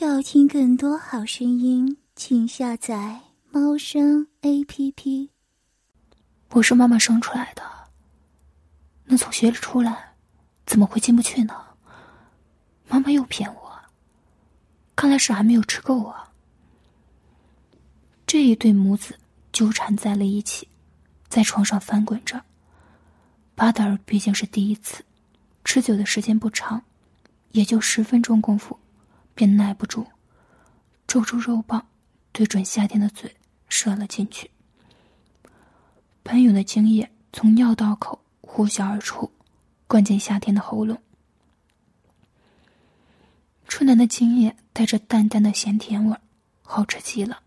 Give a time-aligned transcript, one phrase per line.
[0.00, 5.28] 要听更多好声音，请下载猫声 A P P。
[6.50, 7.62] 我是妈妈生出来的，
[9.06, 10.14] 能从血里出来，
[10.64, 11.52] 怎么会进不去呢？
[12.86, 13.76] 妈妈又骗我，
[14.94, 16.32] 看来是还没有吃够啊。
[18.24, 19.18] 这一对母子
[19.50, 20.68] 纠缠在了一起，
[21.28, 22.40] 在床上翻滚着。
[23.56, 25.04] 巴德尔毕竟是第一次，
[25.64, 26.80] 持久的时间不长，
[27.50, 28.78] 也就十分钟功夫。
[29.38, 30.04] 便耐不住，
[31.06, 31.86] 抽出肉棒，
[32.32, 33.36] 对准夏天的嘴
[33.68, 34.50] 射了进去。
[36.24, 39.30] 喷涌的精液从尿道口呼啸而出，
[39.86, 41.00] 灌进夏天的喉咙。
[43.68, 46.16] 春兰的精液带着淡淡的咸甜味
[46.62, 47.40] 好吃极了。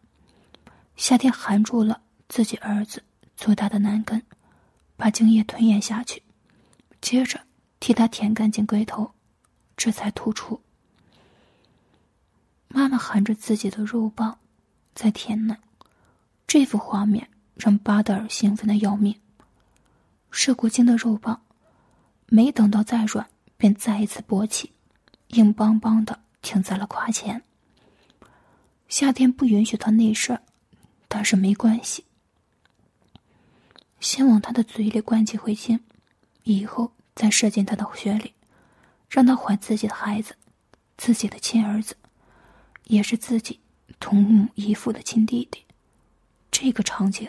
[0.96, 3.04] 夏天含住了自己儿子
[3.35, 4.23] 粗大的男根，
[4.96, 6.23] 把精液吞咽下去，
[7.02, 7.38] 接着
[7.82, 9.12] 替他舔干净龟头，
[9.76, 10.62] 这才吐出。
[12.74, 14.40] 妈妈含着自己的肉棒，
[14.96, 15.60] 在舔奶，
[16.48, 19.20] 这幅画面让巴德尔兴奋的要命。
[20.32, 21.41] 射过精的肉棒，
[22.28, 24.72] 没等到再软，便再一次勃起，
[25.28, 27.44] 硬邦邦的停在了胯前。
[28.88, 30.41] 夏天不允许他内射，
[31.10, 32.06] 但是没关系，
[34.00, 35.82] 先往他的嘴里灌几回精，
[36.44, 38.34] 以后再射进他的血里，
[39.10, 40.38] 让他怀自己的孩子，
[40.96, 41.96] 自己的亲儿子。
[42.92, 43.58] 也是自己
[44.02, 45.64] 同母异父的亲弟弟，
[46.52, 47.26] 这个场景，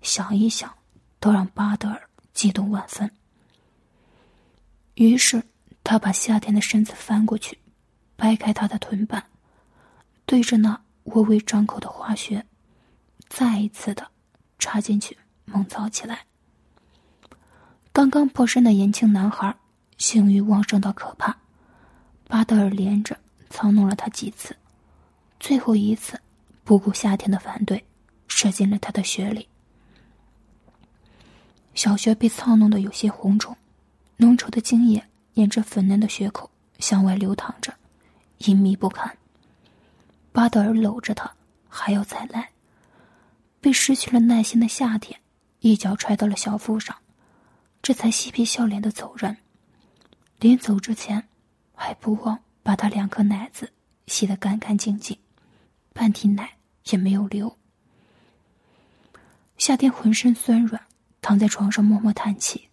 [0.00, 0.74] 想一想，
[1.20, 3.10] 都让巴德尔激动万分。
[4.94, 5.42] 于是，
[5.82, 7.58] 他把夏天的身子翻过去，
[8.16, 9.22] 掰开他的臀瓣，
[10.24, 12.42] 对着那微微张口的花穴，
[13.28, 14.10] 再一次的
[14.58, 16.24] 插进去，猛操起来。
[17.92, 19.54] 刚刚破身的年轻男孩，
[19.98, 21.36] 性欲旺盛到可怕，
[22.26, 23.14] 巴德尔连着
[23.50, 24.56] 操弄了他几次。
[25.46, 26.18] 最后一次，
[26.64, 27.84] 不顾夏天的反对，
[28.28, 29.46] 射进了他的血里。
[31.74, 33.54] 小穴被操弄得有些红肿，
[34.16, 35.04] 浓稠的精液
[35.34, 37.74] 沿着粉嫩的血口向外流淌着，
[38.38, 39.18] 隐秘不堪。
[40.32, 41.30] 巴德尔搂着他，
[41.68, 42.48] 还要再来。
[43.60, 45.20] 被失去了耐心的夏天，
[45.60, 46.96] 一脚踹到了小腹上，
[47.82, 49.36] 这才嬉皮笑脸的走人。
[50.40, 51.28] 临走之前，
[51.74, 53.70] 还不忘把他两颗奶子
[54.06, 55.14] 洗得干干净净。
[55.94, 56.56] 半滴奶
[56.90, 57.56] 也没有流。
[59.56, 60.82] 夏天浑身酸软，
[61.22, 62.68] 躺在床上默默叹气。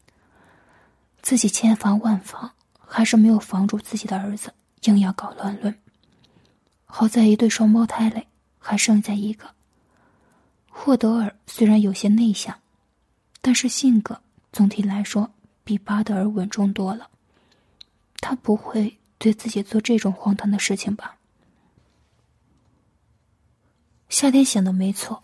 [1.21, 4.51] 自己千防万防，还是没有防住自己的儿子，
[4.85, 5.73] 硬要搞乱伦。
[6.85, 8.25] 好在一对双胞胎里
[8.57, 9.47] 还剩下一个。
[10.67, 12.59] 霍德尔虽然有些内向，
[13.39, 14.19] 但是性格
[14.51, 15.31] 总体来说
[15.63, 17.07] 比巴德尔稳重多了。
[18.19, 21.15] 他不会对自己做这种荒唐的事情吧？
[24.11, 25.23] 夏天想的没错，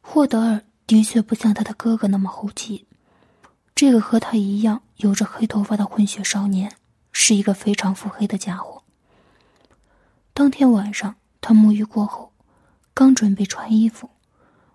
[0.00, 2.86] 霍德尔的确不像他的哥哥那么猴急。
[3.74, 6.72] 这个和他一样有着黑头发的混血少年，
[7.10, 8.84] 是一个非常腹黑的家伙。
[10.32, 12.32] 当天晚上，他沐浴过后，
[12.94, 14.08] 刚准备穿衣服，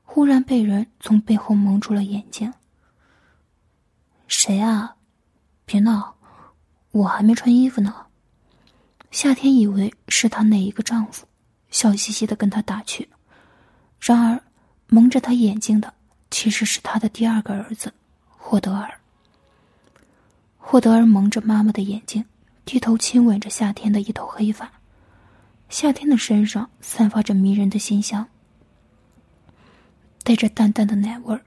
[0.03, 2.53] 忽然被人从背后蒙住了眼睛。
[4.27, 4.97] 谁啊？
[5.63, 6.17] 别闹，
[6.91, 8.07] 我还没穿衣服呢。
[9.09, 11.25] 夏天以为是他哪一个丈夫，
[11.69, 13.09] 笑嘻嘻的跟他打趣。
[13.99, 14.41] 然而，
[14.87, 15.93] 蒙着他眼睛的
[16.31, 17.93] 其实是他的第二个儿子，
[18.27, 18.93] 霍德尔。
[20.57, 22.23] 霍德尔蒙着妈妈的眼睛，
[22.63, 24.71] 低头亲吻着夏天的一头黑发。
[25.69, 28.25] 夏天的身上散发着迷人的馨香，
[30.23, 31.41] 带着淡淡的奶味儿。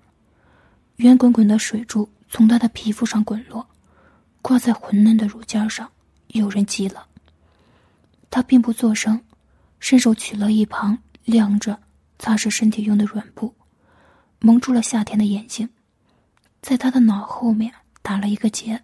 [0.96, 3.66] 圆滚滚的水珠从他的皮肤上滚落，
[4.42, 5.90] 挂在浑嫩的乳尖上，
[6.28, 7.06] 诱人极了。
[8.28, 9.18] 他并不作声，
[9.78, 11.78] 伸手取了一旁晾着。
[12.20, 13.54] 擦拭身体用的软布，
[14.41, 15.66] 蒙住了夏天的眼睛，
[16.60, 17.72] 在他的脑后面
[18.03, 18.82] 打了一个结，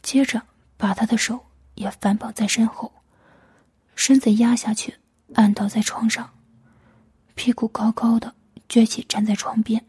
[0.00, 0.40] 接着
[0.76, 2.92] 把他的手也反绑在身后，
[3.96, 4.94] 身子压下去，
[5.34, 6.30] 按倒在床上，
[7.34, 8.32] 屁股高高的
[8.68, 9.84] 撅起站在床边，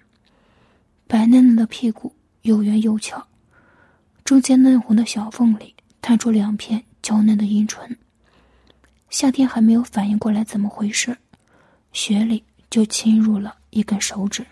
[1.06, 2.12] 白嫩嫩的屁股
[2.42, 3.24] 又圆又翘，
[4.24, 7.96] 中间嫩红的小缝里探出两片娇嫩的阴唇。
[9.12, 11.16] 夏天还没有反应过来怎么回事。
[11.94, 14.46] 雪里就侵入了一根手指，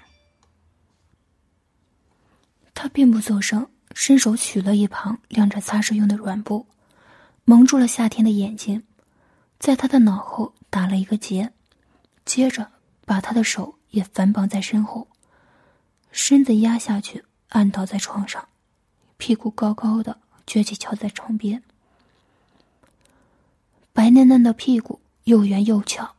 [2.73, 6.65] 他并不作声，伸手取了一旁晾着擦拭用的软布，
[7.44, 8.83] 蒙住了夏天的眼睛，
[9.59, 11.51] 在他的脑后打了一个结，
[12.23, 12.71] 接着
[13.06, 15.07] 把他的手也反绑在身后，
[16.12, 18.47] 身子压下去，按倒在床上，
[19.17, 21.62] 屁股高高的撅起翘在床边，
[23.91, 25.00] 白嫩嫩的屁股。
[25.25, 26.14] 又圆又翘，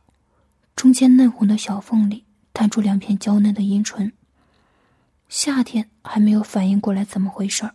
[0.77, 4.13] 中间嫩红的小缝里探出两片娇嫩的阴唇。
[5.27, 7.73] 夏天还没有反应过来怎么回事儿，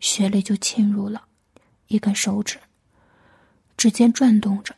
[0.00, 1.26] 血泪就侵入了，
[1.88, 2.58] 一根手指。
[3.76, 4.74] 指尖转动着，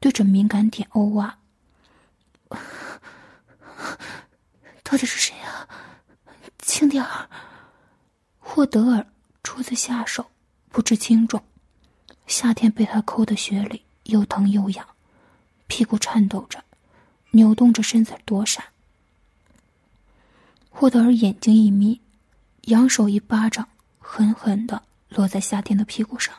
[0.00, 1.38] 对着敏感点欧挖。
[4.82, 5.68] 到底是谁啊？
[6.58, 7.30] 轻点儿。
[8.40, 9.06] 霍德尔
[9.44, 10.26] 初次下手，
[10.70, 11.40] 不知轻重。
[12.26, 14.84] 夏天被他抠的血里又疼又痒，
[15.68, 16.62] 屁股颤抖着，
[17.32, 18.64] 扭动着身子躲闪。
[20.70, 22.00] 霍德尔眼睛一眯，
[22.62, 23.68] 扬手一巴掌，
[23.98, 26.34] 狠狠的落在夏天的屁股上。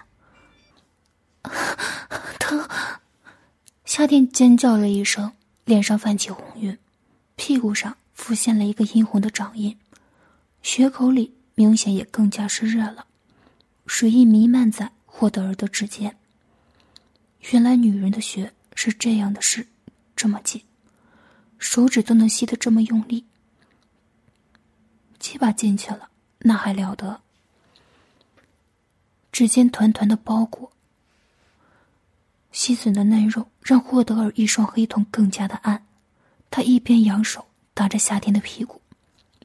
[2.39, 2.67] 疼！
[3.85, 5.31] 夏天尖叫了一声，
[5.65, 6.77] 脸上泛起红晕，
[7.35, 9.77] 屁股上浮现了一个殷红的掌印，
[10.61, 13.05] 血口里明显也更加是热了，
[13.85, 16.17] 水意弥漫在霍德尔的指尖。
[17.51, 19.67] 原来女人的血是这样的湿，
[20.15, 20.63] 这么紧，
[21.63, 23.25] 手指都能吸得这么用力。
[25.17, 27.21] 鸡巴进去了，那还了得？
[29.31, 30.71] 指尖团团的包裹，
[32.51, 35.87] 细笋的嫩肉让霍德尔一双黑瞳更加的暗。
[36.51, 38.81] 他一边扬手打着夏天的屁股，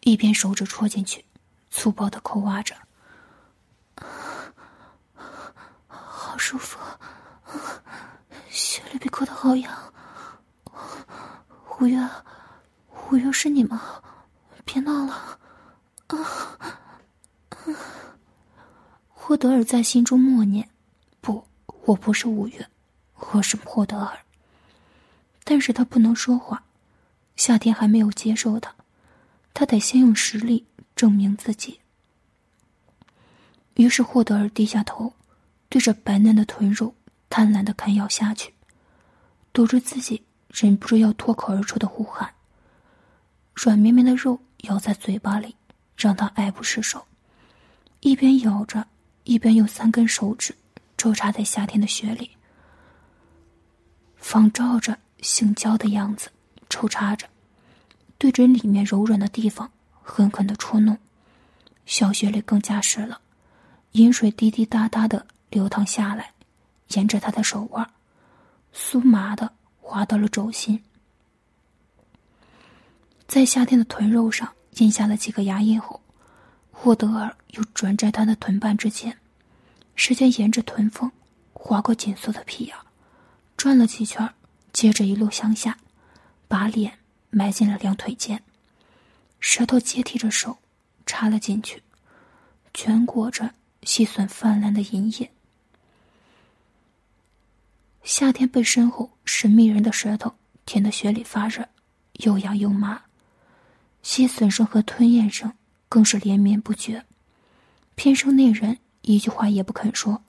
[0.00, 1.25] 一边手指戳进去，
[1.70, 2.75] 粗暴的抠挖着。
[5.87, 6.79] 好舒服，
[8.50, 9.73] 血里被抠的好痒。
[11.80, 12.08] 五月，
[13.08, 14.02] 五月是你吗？
[14.64, 15.38] 别闹了。
[16.08, 16.19] 啊
[16.58, 16.80] 啊！
[19.08, 20.69] 霍德尔在心中默念
[21.20, 21.46] ：“不，
[21.84, 22.66] 我不是五月，
[23.32, 24.19] 我是霍德尔。”
[25.44, 26.64] 但是他不能说话，
[27.36, 28.74] 夏天还没有接受他，
[29.54, 30.66] 他得先用实力
[30.96, 31.78] 证明自己。
[33.74, 35.12] 于是霍德尔低下头，
[35.69, 36.94] 对着白嫩的臀肉
[37.31, 38.52] 贪婪的啃咬下去，
[39.52, 42.32] 堵住自己忍不住要脱口而出的呼喊。
[43.54, 45.54] 软绵绵的肉咬在嘴巴里。
[45.98, 47.04] 让他爱不释手，
[47.98, 48.86] 一边咬着，
[49.24, 50.54] 一边用三根手指
[50.96, 52.30] 抽插在夏天的雪里，
[54.16, 56.30] 仿照着性交的样子
[56.70, 57.26] 抽插着，
[58.16, 59.68] 对准里面柔软的地方
[60.00, 60.96] 狠狠的戳弄，
[61.84, 63.20] 小雪里更加湿了，
[63.90, 66.30] 饮水滴滴答答的流淌下来，
[66.90, 67.90] 沿着他的手腕，
[68.72, 69.52] 酥麻的
[69.88, 70.82] 滑到了肘心，
[73.26, 74.52] 在夏天的臀肉上。
[74.76, 76.00] 印下了几个牙印后，
[76.70, 79.19] 霍德尔又转在他的臀瓣之间，
[79.96, 81.11] 时间沿着臀缝
[81.55, 82.76] 划过紧缩的屁眼，
[83.56, 84.31] 转了几圈，
[84.73, 85.79] 接着一路向下，
[86.46, 86.99] 把脸
[87.31, 88.41] 埋进了两腿间，
[89.41, 90.58] 舌头接替着手
[91.06, 91.82] 插了进去，
[92.75, 95.32] 卷裹着细笋泛滥的银液。
[98.02, 100.34] 夏天被身后神秘人的舌头
[100.64, 101.68] 舔得血里发热，
[102.14, 103.02] 又痒又麻。
[104.02, 105.52] 吸吮声和吞咽声
[105.88, 107.04] 更是连绵不绝，
[107.94, 110.22] 偏生那人一句话也不肯说，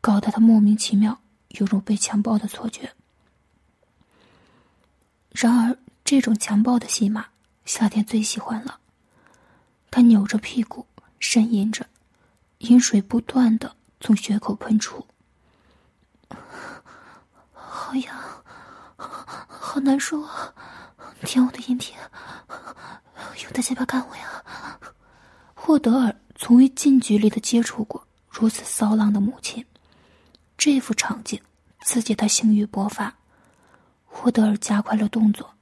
[0.00, 2.92] 搞得他莫名其妙，有种被强暴的错觉。
[5.30, 7.26] 然而，这种强暴的戏码，
[7.64, 8.78] 夏天最喜欢了。
[9.90, 10.86] 他扭着屁股
[11.20, 11.86] 呻吟着，
[12.58, 15.04] 饮水不断的从血口喷出，
[17.92, 18.16] 好痒，
[19.46, 20.50] 好难受啊！
[21.24, 21.92] 舔我的阴蒂，
[23.44, 24.42] 用的鸡巴干我呀！
[25.52, 29.62] 霍德尔从未近距离的接触过如此骚浪的母亲，
[30.56, 31.38] 这幅场景
[31.82, 33.14] 刺激他性欲勃发。
[34.06, 35.52] 霍德尔加快了动作，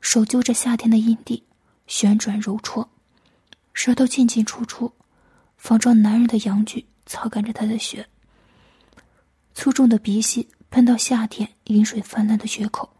[0.00, 1.42] 手揪着夏天的阴蒂，
[1.88, 2.88] 旋转揉搓，
[3.74, 4.92] 舌头进进出出，
[5.56, 8.08] 仿照男人的阳具操干着他的血。
[9.52, 12.90] 粗重的鼻息喷到夏天饮水泛滥的血口，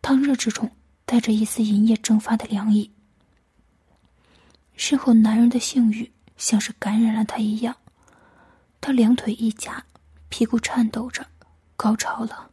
[0.00, 0.70] 烫热之中。
[1.06, 2.90] 带着一丝银液蒸发的凉意，
[4.74, 7.76] 身后男人的性欲像是感染了他一样，
[8.80, 9.84] 他两腿一夹，
[10.30, 11.26] 屁股颤抖着，
[11.76, 12.50] 高潮了。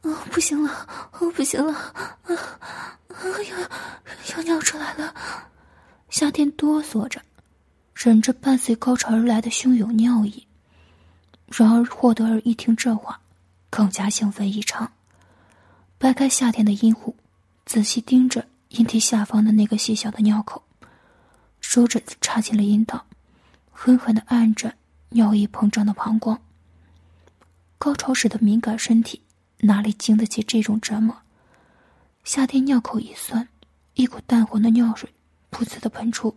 [0.32, 0.88] 不行了，
[1.36, 2.32] 不行了，啊
[3.50, 5.14] 要要尿出来了！
[6.08, 7.20] 夏天哆嗦着，
[7.94, 10.47] 忍着伴随高潮而来的汹涌尿意。
[11.48, 13.20] 然而霍德尔一听这话，
[13.70, 14.92] 更加兴奋异常。
[15.96, 17.16] 掰开夏天的阴户，
[17.64, 20.62] 仔细盯着阴蒂下方的那个细小的尿口，
[21.60, 23.06] 手指插进了阴道，
[23.72, 24.74] 狠狠的按着
[25.08, 26.40] 尿液膨胀的膀胱。
[27.78, 29.22] 高潮时的敏感身体
[29.58, 31.16] 哪里经得起这种折磨？
[32.24, 33.48] 夏天尿口一酸，
[33.94, 35.08] 一股淡红的尿水
[35.50, 36.36] 噗呲的喷出，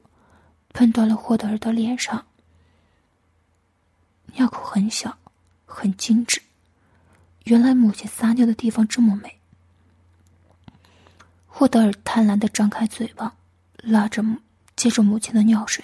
[0.70, 2.26] 喷到了霍德尔的脸上。
[4.34, 5.18] 尿口很小，
[5.66, 6.42] 很精致，
[7.44, 9.38] 原来母亲撒尿的地方这么美。
[11.48, 13.36] 霍德尔贪婪的张开嘴巴，
[13.78, 14.24] 拉着，
[14.76, 15.84] 接着母亲的尿水，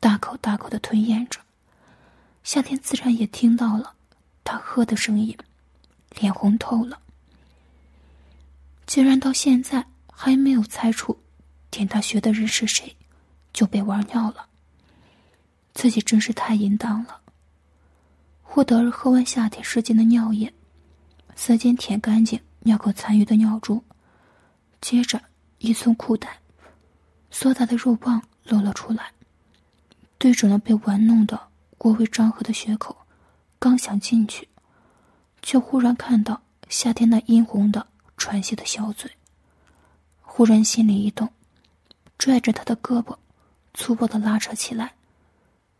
[0.00, 1.40] 大口大口的吞咽着。
[2.44, 3.94] 夏天自然也听到了
[4.42, 5.36] 他喝的声音，
[6.18, 7.00] 脸红透了。
[8.86, 11.18] 竟然到现在还没有猜出
[11.70, 12.96] 点他学的人是谁，
[13.52, 14.46] 就被玩尿了。
[15.74, 17.21] 自己真是太淫荡了。
[18.54, 20.52] 霍德尔喝完夏天射进的尿液，
[21.34, 23.82] 舌尖舔干净尿口残余的尿珠。
[24.78, 25.18] 接着，
[25.56, 26.38] 一从裤带，
[27.30, 29.10] 硕大的肉棒露了出来，
[30.18, 32.94] 对准了被玩弄的过为张合的血口，
[33.58, 34.46] 刚想进去，
[35.40, 37.86] 却忽然看到夏天那殷红的
[38.18, 39.10] 喘息的小嘴。
[40.20, 41.26] 忽然心里一动，
[42.18, 43.16] 拽着他的胳膊，
[43.72, 44.92] 粗暴的拉扯起来，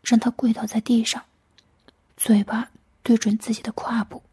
[0.01, 1.21] 让他跪倒在地上，
[2.15, 2.69] 嘴巴
[3.01, 4.23] 对准自己的胯部，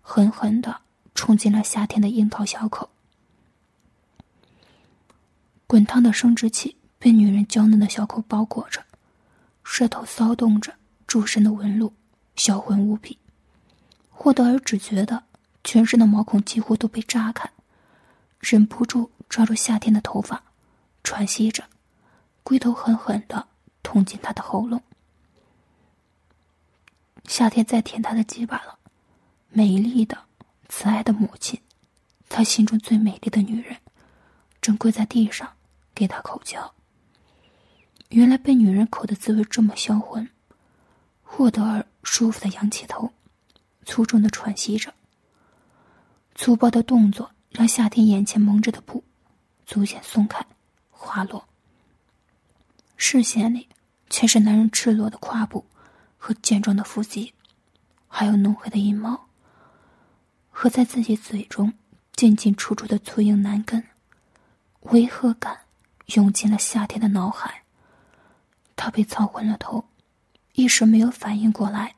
[0.00, 0.80] 狠狠的
[1.14, 2.88] 冲进了夏天的樱桃小口。
[5.66, 8.82] 滚烫的生殖器被女人娇嫩的小口包裹着，
[9.62, 10.74] 舌头骚动着
[11.06, 11.92] 柱身的纹路，
[12.36, 13.18] 销魂无比。
[14.10, 15.22] 霍德尔只觉得
[15.62, 17.50] 全身的毛孔几乎都被扎开，
[18.38, 20.42] 忍不住抓住夏天的头发，
[21.04, 21.64] 喘息着，
[22.42, 23.46] 龟头狠狠的
[23.82, 24.82] 捅进他的喉咙。
[27.26, 28.78] 夏天在舔他的鸡巴了，
[29.50, 30.18] 美丽的、
[30.68, 31.60] 慈爱的母亲，
[32.28, 33.76] 他心中最美丽的女人，
[34.60, 35.48] 正跪在地上。
[35.92, 36.72] 给他口交。
[38.08, 40.26] 原来被女人口的滋味这么销魂。
[41.22, 43.12] 霍德尔舒服的仰起头，
[43.84, 44.94] 粗重的喘息着。
[46.34, 49.04] 粗暴的动作让夏天眼前蒙着的布
[49.66, 50.46] 逐渐松开，
[50.88, 51.46] 滑落。
[52.96, 53.68] 视线里
[54.08, 55.66] 全是男人赤裸的胯部
[56.20, 57.34] 和健壮的腹肌，
[58.06, 59.26] 还有浓黑的阴毛，
[60.50, 61.72] 和在自己嘴中
[62.14, 63.82] 进进出出的粗硬男根，
[64.82, 65.58] 违和感。
[66.16, 67.62] 涌进了夏天的脑海，
[68.74, 69.84] 他被操昏了头，
[70.54, 71.94] 一时没有反应过来，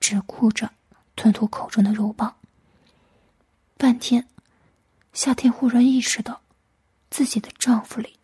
[0.00, 0.68] 只顾着
[1.14, 2.34] 吞吐口中的肉棒。
[3.76, 4.26] 半天，
[5.12, 6.40] 夏天忽然意识到，
[7.08, 8.16] 自己的丈夫里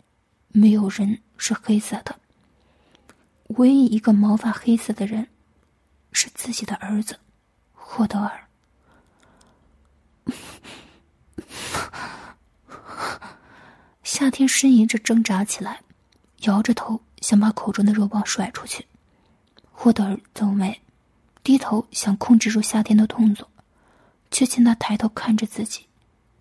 [0.48, 2.18] 没有人是黑色的，
[3.56, 5.28] 唯一一个毛发黑色的人，
[6.12, 7.18] 是自己的儿子
[7.72, 8.46] 霍德尔。
[14.02, 15.80] 夏天呻吟着挣扎起来，
[16.42, 18.86] 摇着头想把口中的肉棒甩出去。
[19.70, 20.80] 霍德尔皱眉，
[21.42, 23.50] 低头想控制住夏天的动作，
[24.30, 25.86] 却见他抬头看着自己，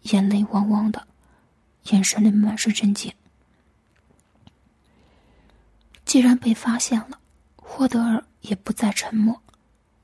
[0.04, 1.08] 眼泪汪汪的，
[1.86, 3.12] 眼神里满是震惊。
[6.12, 7.18] 既然被发现了，
[7.56, 9.42] 霍德尔也不再沉默，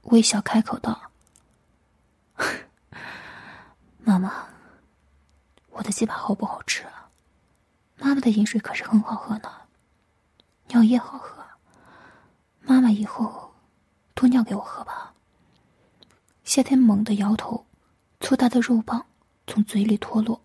[0.03, 1.11] 微笑开口道
[3.99, 4.47] ：“妈妈，
[5.69, 7.09] 我的鸡巴好不好吃啊？”
[7.99, 9.51] 妈妈的饮水可是很好喝呢，
[10.69, 11.43] 尿液好喝。
[12.61, 13.53] 妈妈以后
[14.13, 15.13] 多尿给我喝吧。
[16.45, 17.65] 夏天猛地摇头，
[18.21, 19.05] 粗大的肉棒
[19.45, 20.41] 从嘴里脱落，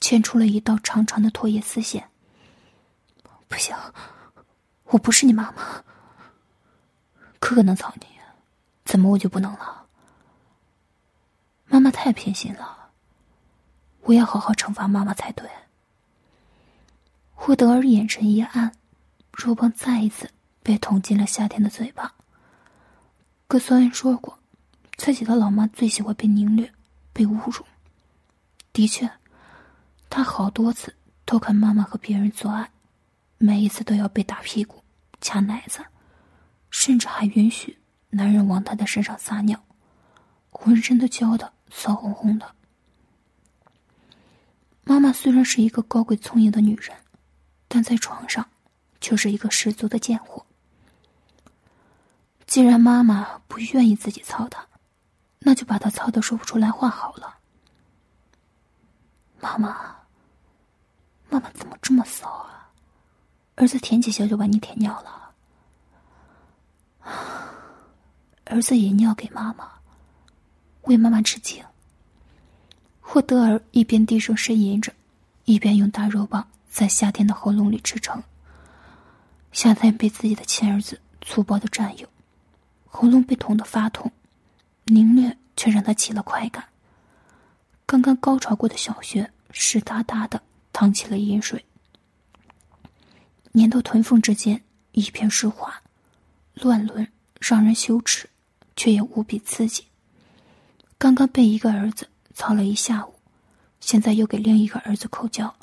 [0.00, 2.10] 牵出了一道长长的唾液丝线。
[3.46, 3.76] 不行，
[4.90, 5.82] 我不是你妈妈。
[7.38, 8.06] 哥哥能操你，
[8.84, 9.86] 怎么我就不能了？
[11.66, 12.90] 妈妈太偏心了，
[14.02, 15.48] 我要好好惩罚妈妈才对。
[17.34, 18.72] 霍德尔眼神一暗，
[19.32, 20.30] 肉棒再一次
[20.62, 22.12] 被捅进了夏天的嘴巴。
[23.46, 24.38] 格索恩说过，
[24.96, 26.70] 自己的老妈最喜欢被凌虐、
[27.12, 27.64] 被侮辱。
[28.72, 29.10] 的确，
[30.10, 30.94] 他好多次
[31.24, 32.70] 偷看妈妈和别人做爱，
[33.42, 34.84] 每一次都要被打屁股、
[35.20, 35.84] 掐奶子，
[36.70, 37.78] 甚至还允许
[38.10, 39.60] 男人往她的身上撒尿，
[40.50, 42.54] 浑身都浇得骚红红的。
[44.84, 46.96] 妈妈虽然是一个高贵聪颖的女人。
[47.72, 48.50] 但在床上，
[49.00, 50.44] 却是一个十足的贱货。
[52.44, 54.66] 既然妈妈不愿意自己操他，
[55.38, 57.38] 那就把他操的说不出来话好了。
[59.38, 59.94] 妈妈，
[61.28, 62.59] 妈妈怎么这么骚啊？
[63.60, 65.32] 儿子舔几下就把你舔尿了。
[68.46, 69.70] 儿子也尿给妈妈，
[70.84, 71.62] 为妈妈吃惊。
[73.02, 74.90] 霍德尔一边低声呻吟着，
[75.44, 76.48] 一边用大肉棒。
[76.70, 78.22] 在夏天的喉咙里支撑。
[79.52, 82.08] 夏天被自己的亲儿子粗暴的占有，
[82.88, 84.10] 喉咙被捅得发痛，
[84.84, 86.64] 凌虐却让他起了快感。
[87.84, 90.40] 刚刚高潮过的小穴湿哒哒的
[90.72, 91.62] 淌起了饮水，
[93.52, 95.82] 粘到臀缝之间一片湿滑，
[96.54, 97.06] 乱伦
[97.40, 98.28] 让人羞耻，
[98.76, 99.84] 却也无比刺激。
[100.98, 103.14] 刚刚被一个儿子操了一下午，
[103.80, 105.54] 现在又给另一个儿子口交，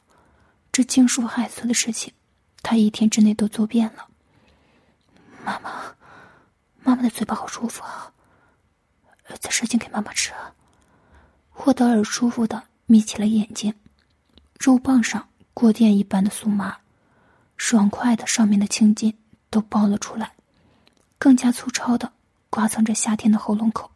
[0.72, 2.12] 这惊叔害臊的事情，
[2.62, 4.08] 他一天之内都做遍了。
[5.46, 5.96] 妈妈，
[6.84, 8.12] 妈妈的嘴巴好舒服啊！
[9.30, 10.54] 儿子使劲给妈妈吃啊。
[11.52, 13.74] 霍德尔舒服的眯起了眼睛，
[14.60, 16.78] 肉棒上过电一般的酥麻，
[17.58, 19.14] 爽快的上面的青筋
[19.50, 20.32] 都爆了出来，
[21.18, 22.14] 更加粗糙的
[22.50, 23.92] 刮蹭着夏天的喉咙口。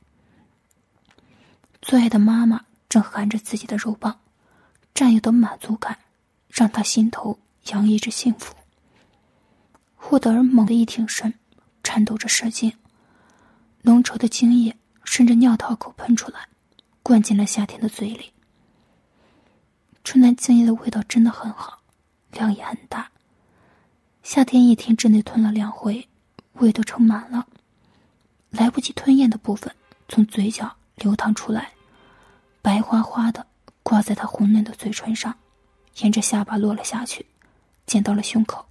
[1.81, 4.19] 最爱的妈妈正含着自己的肉棒，
[4.93, 5.97] 占有的满足感
[6.49, 8.53] 让他心头洋溢着幸福。
[9.95, 11.33] 霍德尔猛地一挺身，
[11.83, 12.73] 颤抖着使劲，
[13.83, 16.47] 浓稠的精液顺着尿道口喷出来，
[17.01, 18.31] 灌进了夏天的嘴里。
[20.03, 21.79] 春兰精液的味道真的很好，
[22.31, 23.09] 量也很大。
[24.23, 26.07] 夏天一天之内吞了两回，
[26.53, 27.47] 胃都撑满了，
[28.49, 29.73] 来不及吞咽的部分
[30.07, 30.75] 从嘴角。
[30.97, 31.71] 流淌出来，
[32.61, 33.47] 白花花的
[33.81, 35.35] 挂在他红嫩的嘴唇上，
[35.97, 37.25] 沿着下巴落了下去，
[37.87, 38.63] 溅到了胸口。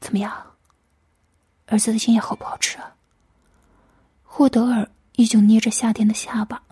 [0.00, 0.32] 怎么样？
[1.66, 2.94] 儿子的心也好不好吃啊？
[4.22, 6.62] 霍德尔依旧捏着夏天的下巴，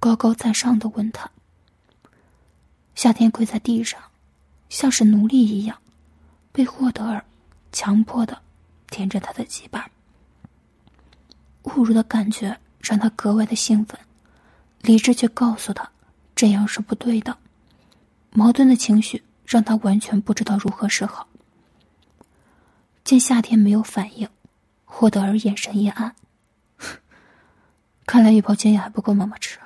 [0.00, 1.30] 高高在上的问他。
[2.96, 4.00] 夏天跪在地上，
[4.68, 5.78] 像是奴隶一样，
[6.54, 7.22] 被霍德尔
[7.70, 8.40] 强迫的
[8.88, 9.90] 舔着他的鸡巴，
[11.64, 12.58] 侮辱的感觉。
[12.86, 13.98] 让他格外的兴奋，
[14.82, 15.90] 理智却告诉他，
[16.36, 17.34] 这样是不对的。
[18.28, 21.26] 矛盾的情绪让他完全不知道如何是好。
[23.02, 24.28] 见夏天没有反应，
[24.84, 26.14] 霍德尔眼神一暗，
[28.04, 29.58] 看来一包精液还不够妈妈吃，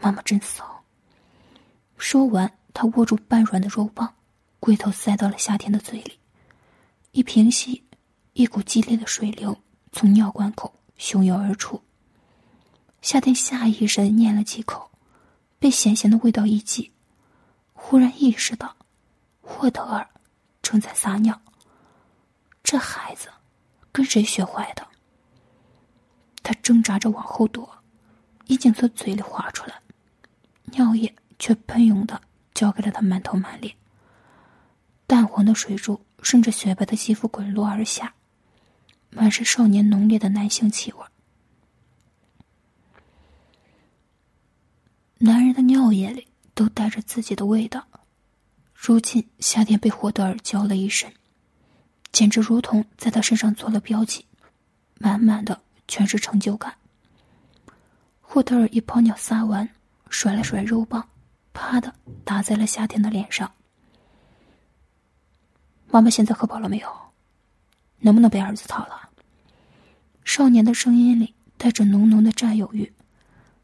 [0.00, 0.82] 妈妈真骚。
[1.98, 4.12] 说完，他握住半软的肉棒，
[4.60, 6.18] 龟头塞到了夏天的嘴里，
[7.12, 7.84] 一平息，
[8.32, 9.56] 一股激烈的水流
[9.92, 11.80] 从尿管口汹涌而出。
[13.00, 14.90] 夏天下意识的咽了几口，
[15.58, 16.90] 被咸咸的味道一激，
[17.72, 18.76] 忽然意识到，
[19.40, 20.06] 霍德尔
[20.60, 21.40] 正在撒尿。
[22.62, 23.28] 这孩子
[23.92, 24.86] 跟谁学坏的？
[26.42, 27.70] 他挣扎着往后躲，
[28.46, 29.80] 已经从嘴里滑出来，
[30.64, 32.20] 尿液却喷涌的
[32.52, 33.74] 浇给了他满头满脸。
[35.08, 38.12] 淡黄的水珠顺着雪白的肌肤滚落而下，
[39.08, 40.98] 满是少年浓烈的男性气味。
[45.16, 47.86] 男人的尿液里都带着自己的味道，
[48.74, 51.10] 如今夏天被霍德尔浇了一身，
[52.12, 54.26] 简直如同在他身上做了标记，
[54.98, 56.76] 满满的全是成就感。
[58.20, 59.66] 霍德尔一泡尿撒完，
[60.10, 61.08] 甩了甩肉棒，
[61.54, 61.94] 啪的
[62.26, 63.50] 打在了夏天的脸上。
[65.90, 66.88] 妈妈现在喝饱了没有？
[67.98, 69.08] 能不能被儿子操了？
[70.24, 72.92] 少年的声音里带着浓浓的占有欲。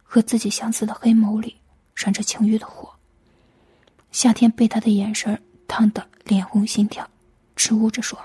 [0.07, 1.61] 和自己相似的黑眸里
[1.97, 2.89] 闪着情欲的火。
[4.13, 7.05] 夏天被他的眼神烫得脸红心跳，
[7.57, 8.17] 支吾着说：“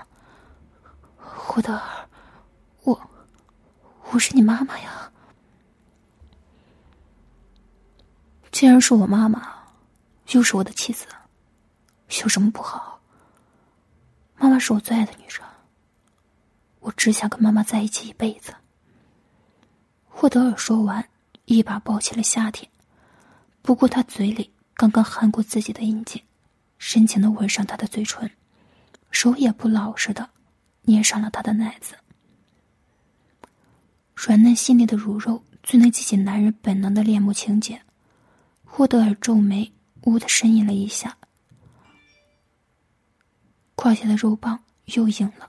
[1.18, 2.08] 霍德尔，
[2.84, 3.10] 我，
[4.12, 5.10] 我是你妈妈呀。
[8.52, 9.52] 既然是我妈妈，
[10.28, 11.06] 又是我的妻子，
[12.22, 12.99] 有什么不好？
[14.40, 15.46] 妈妈是我最爱的女人，
[16.80, 18.52] 我只想跟妈妈在一起一辈子。”
[20.08, 21.06] 霍德尔说完。
[21.46, 22.70] 一把抱起了夏天，
[23.60, 26.22] 不过他嘴里刚刚含过自己的阴茎，
[26.78, 28.30] 深情的吻上他的嘴唇，
[29.10, 30.30] 手也不老实的
[30.82, 31.96] 捏上了他的奶子。
[34.14, 37.82] 软嫩细腻的乳肉最能激起男人本能的恋慕情结。
[38.64, 39.72] 霍德尔皱眉，
[40.02, 41.16] 呜的呻吟了一下，
[43.80, 45.48] 胯下的肉棒又硬了。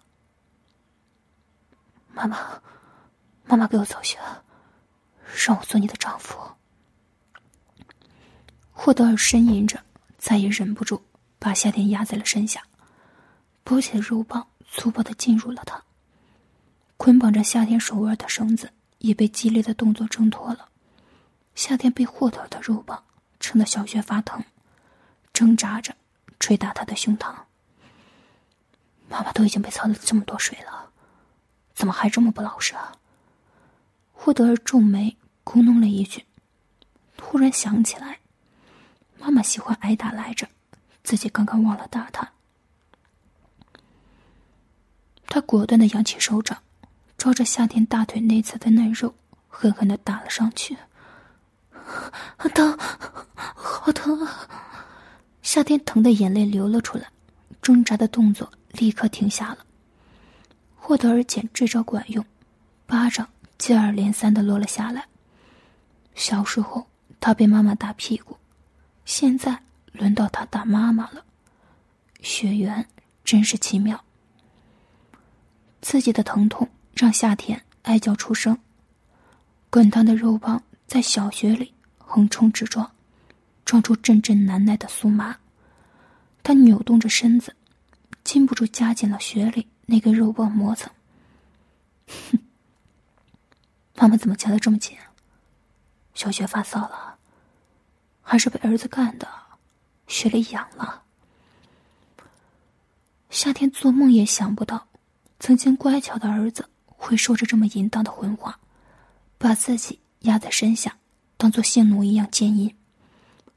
[2.13, 2.61] 妈妈，
[3.43, 4.17] 妈妈给我走血。
[5.45, 6.39] 让我做你的丈夫。
[8.71, 9.83] 霍德尔呻吟着，
[10.17, 11.01] 再也忍不住，
[11.39, 12.63] 把夏天压在了身下，
[13.65, 15.83] 包起的肉棒粗暴的进入了他。
[16.95, 20.69] 捆绑着夏天手腕的绳子也被激烈的动作挣脱了。
[21.55, 23.03] 夏天被霍德尔的肉棒
[23.41, 24.41] 撑得小穴发疼，
[25.33, 25.93] 挣扎着
[26.39, 27.35] 捶打他的胸膛。
[29.11, 30.89] 妈妈都已经被操了这么多水了，
[31.75, 32.93] 怎么还这么不老实啊？
[34.13, 35.17] 霍德尔皱眉。
[35.43, 36.23] 咕哝了一句，
[37.17, 38.19] 突然想起来，
[39.17, 40.47] 妈妈喜欢挨打来着，
[41.03, 42.31] 自己刚刚忘了打她。
[45.25, 46.61] 他果断的扬起手掌，
[47.17, 49.15] 抓着夏天大腿内侧的嫩肉，
[49.49, 50.77] 狠狠的打了上去。
[52.53, 52.77] 疼，
[53.33, 54.47] 好疼啊！
[55.41, 57.09] 夏天疼的眼泪流了出来，
[57.63, 59.59] 挣扎的动作立刻停下了。
[60.75, 62.25] 霍德尔简这招管用，
[62.85, 65.05] 巴掌接二连三的落了下来。
[66.15, 66.87] 小时候
[67.19, 68.35] 他被妈妈打屁股，
[69.05, 71.23] 现在轮到他打妈妈了。
[72.21, 72.85] 血缘
[73.23, 74.03] 真是奇妙。
[75.81, 78.57] 自己的疼痛让夏天哀叫出声，
[79.69, 82.91] 滚烫的肉棒在小穴里横冲直撞，
[83.65, 85.37] 撞出阵阵难耐的酥麻。
[86.43, 87.55] 他扭动着身子，
[88.31, 90.89] 禁不住夹紧了雪里那根肉棒磨蹭。
[92.07, 92.39] 哼，
[93.95, 94.97] 妈妈怎么夹的这么紧？
[96.13, 97.17] 小雪发烧了，
[98.21, 99.27] 还是被儿子干的，
[100.07, 101.03] 雪里痒了。
[103.29, 104.87] 夏天做梦也想不到，
[105.37, 108.57] 曾经乖巧的儿子会说着这么淫荡的混话，
[109.37, 110.95] 把自己压在身下，
[111.35, 112.73] 当做性奴一样奸淫。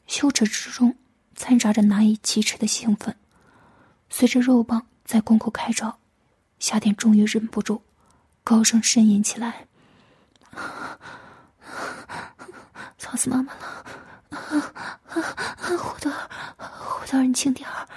[0.09, 0.97] 羞耻之中
[1.37, 3.17] 掺杂着难以启齿的兴奋。
[4.11, 5.99] 随着肉棒在宫口开招，
[6.59, 7.83] 夏天终于忍不住，
[8.43, 9.67] 高声呻吟起来。
[12.97, 13.61] 操死妈妈了！
[15.79, 16.13] 胡德，
[16.59, 17.89] 胡德，你轻点儿！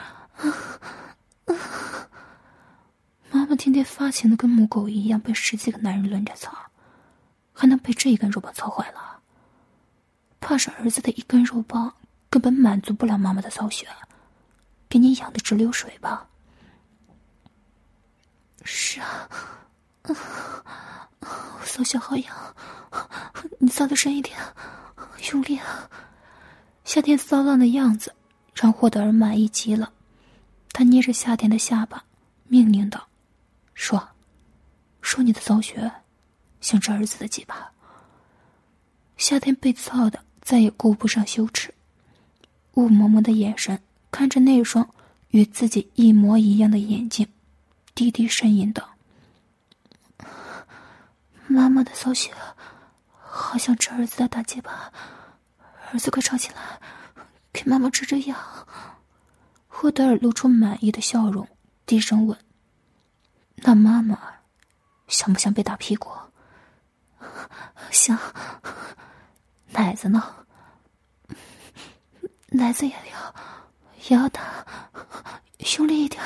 [3.32, 6.52] 妈妈天天发情的跟母狗一样，被十几个男人轮着操，
[7.54, 9.20] 还能被这一根肉棒操坏了？
[10.40, 11.94] 怕是儿子的一根肉棒
[12.30, 13.88] 根本满足不了妈妈的骚穴，
[14.90, 16.28] 给你养的直流水吧？
[18.64, 19.30] 是啊，
[21.64, 22.56] 骚穴好痒，
[23.60, 24.38] 你操的深一点。
[25.32, 25.90] 用力啊！
[26.86, 28.16] 夏天骚浪的样子
[28.54, 29.92] 让霍德尔满意极了。
[30.72, 32.06] 他捏着夏天的下巴，
[32.46, 33.08] 命令道
[33.74, 34.10] ：“说，
[35.02, 35.92] 说你的骚穴，
[36.62, 37.72] 像这儿子的鸡巴。”
[39.18, 41.74] 夏天被操的再也顾不上羞耻，
[42.76, 43.82] 雾蒙蒙的眼神
[44.18, 44.90] 看着那双
[45.28, 47.32] 与自己一模一样的眼睛，
[47.94, 48.96] 低低呻吟道
[51.46, 52.34] ：“妈妈的骚穴。”
[53.14, 54.92] 好像吃儿子的大鸡巴，
[55.92, 56.82] 儿子快吵起来，
[57.54, 58.36] 给妈妈治治痒。
[59.68, 61.48] 霍德尔露出满意的笑容，
[61.86, 62.36] 低声问
[63.58, 64.20] ：“那妈妈
[65.08, 66.10] 想不想被打屁股
[67.94, 68.18] ？”“想。
[69.74, 70.44] ”“奶子呢
[72.50, 73.36] ？”“奶子也要，
[74.16, 74.66] 要打，
[75.78, 76.22] 用力一点。”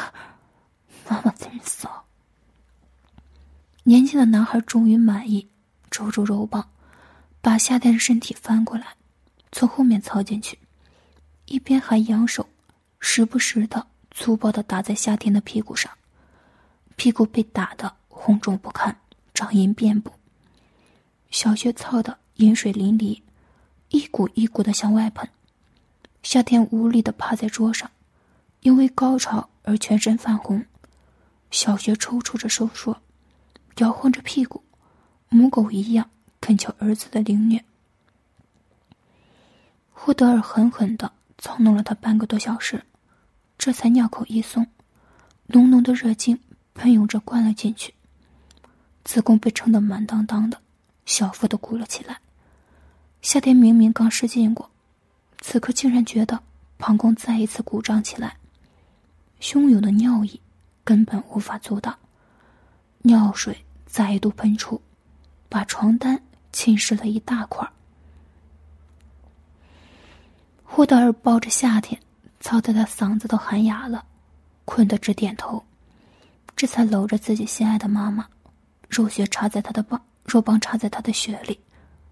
[1.10, 2.06] 妈妈真骚。
[3.84, 5.50] 年轻的男孩终于满意，
[5.90, 6.70] 抽出肉棒。
[7.42, 8.96] 把夏天的身体翻过来，
[9.52, 10.60] 从后面操进去，
[11.46, 12.48] 一边还扬手，
[13.00, 15.92] 时不时的粗暴的打在夏天的屁股上，
[16.96, 18.96] 屁股被打的红肿不堪，
[19.34, 20.12] 掌印遍布。
[21.32, 23.20] 小穴操的饮水淋漓，
[23.90, 25.28] 一股一股的向外喷。
[26.24, 27.90] 夏天无力的趴在桌上，
[28.62, 30.66] 因为高潮而全身泛红，
[31.50, 33.02] 小穴抽搐着收缩，
[33.78, 34.64] 摇晃着屁股，
[35.30, 36.10] 母狗一样。
[36.42, 37.64] 恳求儿子的凌虐，
[39.92, 42.84] 霍德尔狠狠的操弄了他半个多小时，
[43.60, 44.66] 这才尿口一松，
[45.46, 46.40] 浓浓的热精
[46.74, 47.94] 喷涌着灌了进去，
[49.04, 50.60] 子宫被撑得满当当的，
[51.06, 52.20] 小腹都鼓了起来。
[53.22, 54.71] 夏天明明刚失禁过，
[55.42, 56.42] 此刻竟然觉得
[56.78, 58.38] 膀胱再一次鼓胀起来，
[59.42, 60.40] 汹涌的尿意
[60.86, 61.98] 根本无法阻挡，
[63.00, 64.82] 尿水再度喷出，
[65.50, 66.22] 把床单。
[66.52, 67.66] 浸湿了一大块。
[70.66, 71.98] 霍德尔抱着夏天，
[72.42, 74.04] 操得他嗓子都喊哑了，
[74.66, 75.64] 困得直点头，
[76.54, 78.28] 这才搂着自己心爱的妈妈，
[78.90, 81.58] 肉血插在他的棒，肉棒插在他的血里，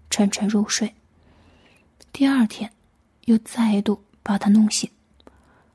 [0.08, 0.94] 沉沉入睡。
[2.10, 2.72] 第二天，
[3.30, 4.90] 又再度把他弄醒，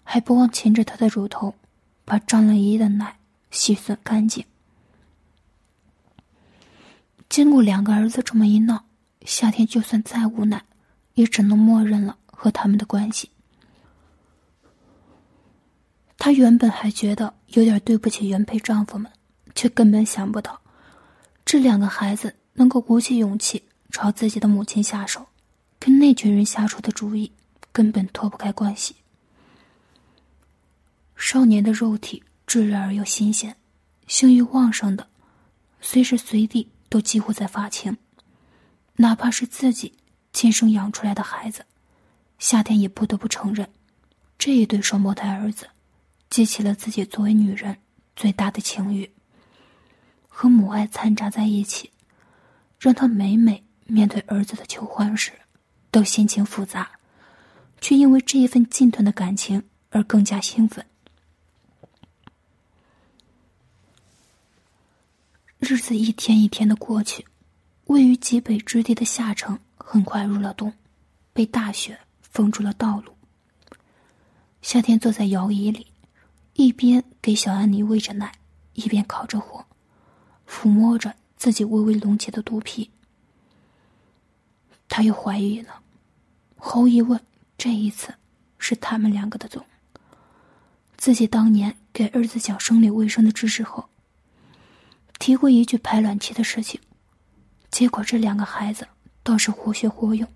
[0.03, 1.55] 还不忘亲着他的乳头，
[2.03, 3.17] 把张兰姨的奶
[3.49, 4.43] 洗吮干净。
[7.29, 8.83] 经过两个儿子这么一闹，
[9.25, 10.61] 夏天就算再无奈，
[11.13, 13.29] 也只能默认了和他们的关系。
[16.17, 19.09] 她原本还觉得有点对不起原配丈夫们，
[19.55, 20.59] 却根本想不到，
[21.45, 25.25] 这两个孩子能够鼓起勇气朝自己的母亲下手，
[25.79, 27.31] 跟那群人下出的主意
[27.75, 28.95] 根本脱不开关系。
[31.17, 33.53] 少年的肉体炙热而又新鲜，
[34.07, 35.05] 性欲旺盛的，
[35.81, 36.69] 随时随地。
[36.88, 37.97] 都几乎在发情，
[38.95, 39.97] 哪怕是自己
[40.31, 41.65] 亲生养出来的孩子，
[42.39, 43.67] 夏天也不得不承认，
[44.38, 45.67] 这一对双胞胎儿子，
[46.29, 47.75] 激起了自己作为女人
[48.15, 49.11] 最大的情欲。
[50.29, 51.91] 和母爱掺杂在一起，
[52.79, 55.33] 让他每每面对儿子的求欢时，
[55.91, 56.89] 都心情复杂，
[57.86, 60.84] 却因为这一份近段的感情而更加兴奋。
[65.60, 67.24] 日子一天一天的过去，
[67.86, 70.74] 位于极北之地的夏城很快入了冬，
[71.32, 73.15] 被大雪封住了道路。
[74.63, 75.86] 夏天坐在摇椅里，
[76.54, 78.32] 一边给小安妮喂着奶，
[78.74, 79.63] 一边烤着火，
[80.50, 82.89] 抚摸着自己微微隆起的肚皮。
[84.89, 85.84] 她又怀疑了，
[86.58, 87.24] 毫无疑问，
[87.57, 88.13] 这一次
[88.57, 89.65] 是他们两个的种。
[90.97, 93.87] 自己当年给儿子讲生理卫生的知识后，
[95.19, 96.79] 提过一句排卵期的事情。
[97.69, 98.87] 结果这两个孩子
[99.21, 100.27] 倒是活学活用，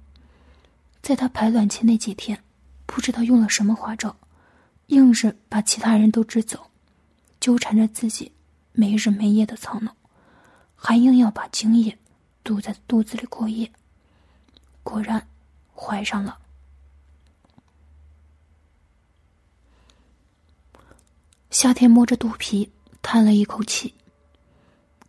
[1.02, 2.44] 在他排卵期那几天，
[2.86, 4.16] 不知道用了什么花招，
[4.88, 6.70] 硬是把其他人都支走，
[7.40, 8.32] 纠缠着自己
[8.74, 9.96] 没日没夜的操弄，
[10.76, 11.98] 还硬要把精液
[12.44, 13.72] 堵在肚子里过夜。
[14.84, 15.26] 果然，
[15.74, 16.38] 怀上了。
[21.62, 23.94] 夏天摸着肚皮，叹了一口气。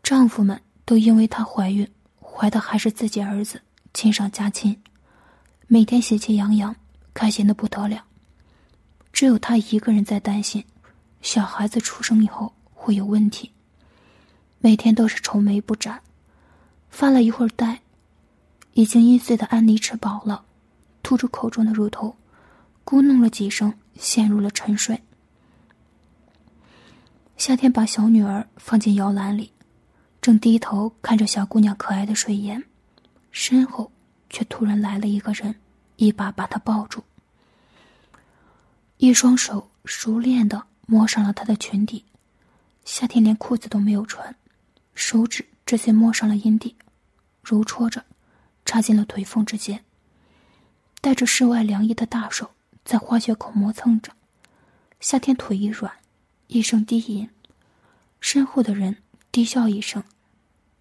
[0.02, 1.88] 丈夫们都因为她怀孕。
[2.20, 3.62] 怀的还是自己儿子，
[3.94, 4.76] 亲上加亲，
[5.68, 6.74] 每天喜气洋洋，
[7.14, 8.02] 开心的不得了。
[9.12, 10.64] 只有他一个人在担心，
[11.22, 13.52] 小孩子出生以后会有问题。
[14.58, 16.00] 每天都是愁眉不展，
[16.88, 17.80] 发了一会儿呆。
[18.72, 20.44] 已经一岁的安妮吃饱了，
[21.04, 22.16] 吐出口中的乳头，
[22.84, 25.00] 咕哝了几声，陷入了沉睡。
[27.40, 29.50] 夏天把小女儿放进摇篮里。
[30.20, 32.62] 正低头看着小姑娘可爱的睡颜，
[33.30, 33.90] 身后
[34.28, 35.54] 却突然来了一个人，
[35.96, 37.02] 一把把她抱住，
[38.98, 42.04] 一双手熟练的摸上了她的裙底。
[42.84, 44.36] 夏天连裤子都没有穿，
[44.94, 46.76] 手指直接摸上了阴蒂，
[47.42, 48.04] 揉搓着，
[48.66, 49.82] 插进了腿缝之间。
[51.00, 52.50] 带着室外凉意的大手
[52.84, 54.12] 在花穴口磨蹭着，
[55.00, 55.90] 夏天腿一软，
[56.52, 57.30] 一声低吟，
[58.20, 58.96] 身后的人。
[59.32, 60.02] 低笑一声，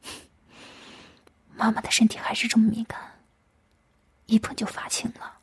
[1.55, 2.99] 妈妈的身体还是这么敏感，
[4.25, 5.37] 一碰就发青了。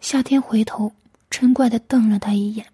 [0.00, 0.90] 夏天回头
[1.30, 2.72] 嗔怪的瞪了他一眼，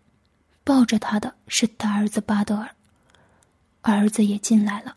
[0.62, 2.72] 抱着他的是大儿子巴德尔，
[3.82, 4.96] 儿子也进来了，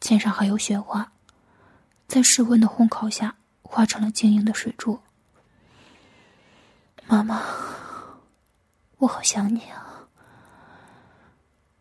[0.00, 1.12] 肩上还有雪花，
[2.08, 4.98] 在室温的烘烤下化成了晶莹的水珠。
[7.06, 7.42] 妈妈，
[8.98, 10.08] 我好想你啊。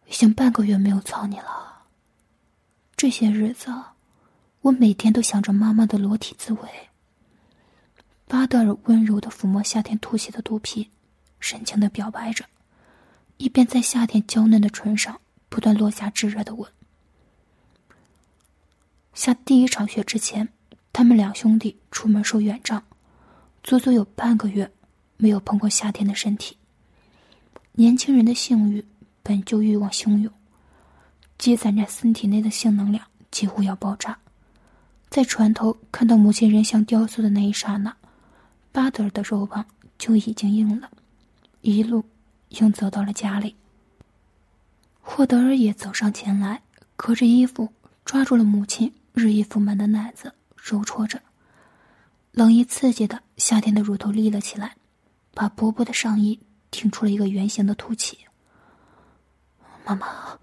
[0.07, 1.83] 已经半个月没有操你了。
[2.95, 3.73] 这些日子，
[4.61, 6.69] 我每天都想着妈妈的裸体滋味。
[8.27, 10.89] 巴德尔温柔的抚摸夏天凸起的肚皮，
[11.39, 12.45] 深情的表白着，
[13.37, 16.71] 一边在夏天娇嫩的唇上不断落下炙热的吻。
[19.13, 20.49] 下第一场雪之前，
[20.91, 22.83] 他们两兄弟出门受远仗，
[23.63, 24.71] 足足有半个月
[25.17, 26.57] 没有碰过夏天的身体。
[27.75, 28.83] 年轻人的性欲。
[29.27, 30.31] 本就欲望汹涌，
[31.39, 34.15] 积攒在身体内的性能量几乎要爆炸。
[35.09, 37.91] 在船头看到母亲人像雕塑的那一刹那，
[38.71, 39.65] 巴德尔的肉棒
[39.97, 40.91] 就已经硬了，
[41.61, 42.05] 一路
[42.49, 43.55] 硬走到了家里。
[45.01, 46.61] 霍德尔也走上前来，
[46.95, 51.19] 隔着衣服抓住了母亲日益丰满的奶子，揉搓着。
[52.31, 54.75] 冷意刺激的夏天的乳头立了起来，
[55.33, 56.39] 把薄薄的上衣
[56.75, 58.19] 挺出了一个圆形的凸起。
[59.85, 60.37] 妈妈，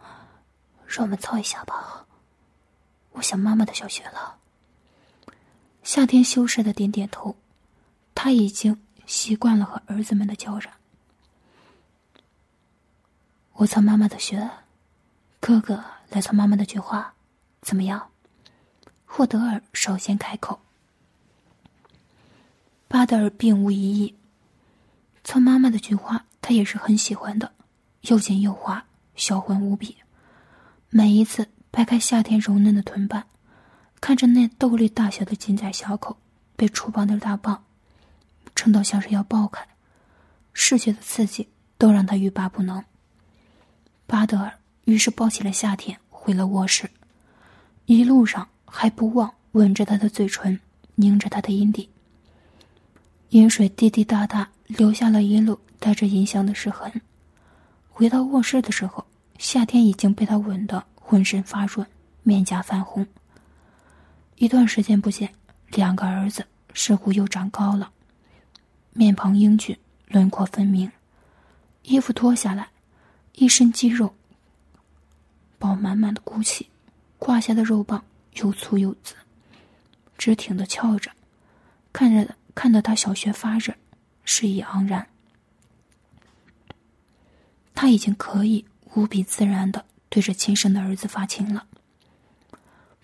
[0.86, 2.06] 让我们操一下吧。
[3.10, 4.38] 我想妈妈的小穴了。
[5.82, 7.36] 夏天羞涩的点点头，
[8.14, 10.72] 他已经习惯了和儿子们的交染。
[13.52, 14.48] 我操妈妈的穴，
[15.38, 17.12] 哥哥来操妈妈的菊花，
[17.60, 18.10] 怎么样？
[19.04, 20.58] 霍德尔首先开口。
[22.88, 24.14] 巴德尔并无异议。
[25.24, 27.52] 操妈妈的菊花，他也是很喜欢的，
[28.02, 28.84] 又紧又滑。
[29.14, 29.94] 销魂无比，
[30.88, 33.24] 每一次掰开夏天柔嫩的臀瓣，
[34.00, 36.16] 看着那豆粒大小的金仔小口
[36.56, 37.62] 被触碰的大棒，
[38.54, 39.68] 撑到像是要爆开，
[40.54, 42.82] 视觉的刺激都让他欲罢不能。
[44.06, 44.50] 巴德尔
[44.86, 46.90] 于是抱起了夏天，回了卧室，
[47.84, 50.58] 一路上还不忘吻着他的嘴唇，
[50.94, 51.88] 拧着他的阴蒂。
[53.28, 56.90] 饮水滴滴答答，留下了一路带着银香的湿痕。
[57.90, 59.04] 回到卧室的时候，
[59.38, 61.86] 夏天已经被他吻得浑身发软，
[62.22, 63.06] 面颊泛红。
[64.36, 65.32] 一段时间不见，
[65.68, 67.90] 两个儿子似乎又长高了，
[68.92, 69.76] 面庞英俊，
[70.08, 70.90] 轮廓分明。
[71.82, 72.68] 衣服脱下来，
[73.34, 74.14] 一身肌肉
[75.58, 76.68] 饱满满的鼓起，
[77.18, 78.02] 胯下的肉棒
[78.34, 79.14] 又粗又紫，
[80.16, 81.10] 直挺的翘着，
[81.92, 83.74] 看着看得他小穴发热，
[84.24, 85.06] 睡意盎然。
[87.74, 91.66] 他已经可以无比自然的对着亲生的儿子发情了，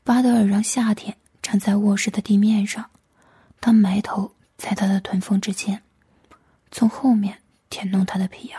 [0.04, 2.88] 巴德尔让夏天站在卧室的地面上，
[3.60, 5.82] 他埋头在他的臀缝之间，
[6.70, 7.38] 从后面
[7.70, 8.58] 舔弄他的皮眼。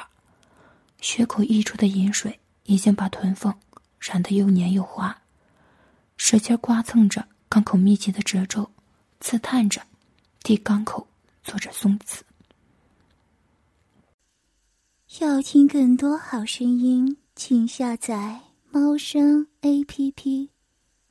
[0.99, 3.57] 血口溢出的饮水已经把臀缝
[3.99, 5.21] 染得又黏又滑，
[6.17, 8.69] 使劲刮蹭着肛口密集的褶皱，
[9.21, 9.81] 刺探着，
[10.43, 11.07] 替肛口
[11.43, 12.25] 做着松子。
[15.17, 20.51] 要听更多好声音，请下载猫声 A P P。